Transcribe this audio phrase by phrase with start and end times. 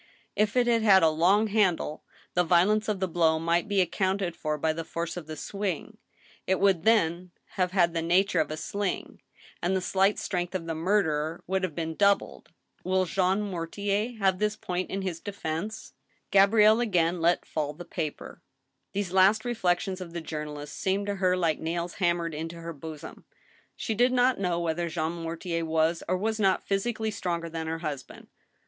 [0.35, 2.03] If it had had a long handle,
[2.33, 5.99] the violence of the blow might be accounted for by the force of the swing;
[6.47, 8.81] it would then have had the nature of * Answeriofi^ to our grand juiy.— Translator.
[8.81, 9.13] l6o ^^^ STEEL HAMMER.
[9.13, 12.49] a sfing, and the slight strength of the murderer would have been doubled.
[12.83, 15.93] Will Jean Mortier use this point in his defense?"
[16.31, 18.41] Gabrielle again let fall the paper.
[18.93, 23.25] These last reflections of the journalist seemed to her like nails hammered into her bosom.
[23.75, 27.67] She did not know whether Jean Mortier was or was not physi cally stronger than
[27.67, 28.25] her husband.